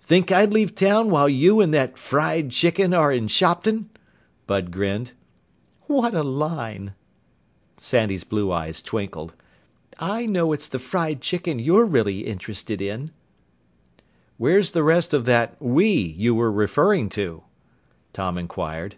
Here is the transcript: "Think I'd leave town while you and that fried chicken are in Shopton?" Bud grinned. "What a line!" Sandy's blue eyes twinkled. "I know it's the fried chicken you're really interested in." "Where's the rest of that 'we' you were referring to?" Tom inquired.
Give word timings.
"Think 0.00 0.30
I'd 0.30 0.52
leave 0.52 0.76
town 0.76 1.10
while 1.10 1.28
you 1.28 1.60
and 1.60 1.74
that 1.74 1.98
fried 1.98 2.52
chicken 2.52 2.94
are 2.94 3.10
in 3.12 3.26
Shopton?" 3.26 3.90
Bud 4.46 4.70
grinned. 4.70 5.10
"What 5.88 6.14
a 6.14 6.22
line!" 6.22 6.94
Sandy's 7.76 8.22
blue 8.22 8.52
eyes 8.52 8.80
twinkled. 8.80 9.34
"I 9.98 10.24
know 10.24 10.52
it's 10.52 10.68
the 10.68 10.78
fried 10.78 11.20
chicken 11.20 11.58
you're 11.58 11.84
really 11.84 12.20
interested 12.20 12.80
in." 12.80 13.10
"Where's 14.36 14.70
the 14.70 14.84
rest 14.84 15.12
of 15.12 15.24
that 15.24 15.60
'we' 15.60 16.14
you 16.16 16.32
were 16.32 16.52
referring 16.52 17.08
to?" 17.18 17.42
Tom 18.12 18.38
inquired. 18.38 18.94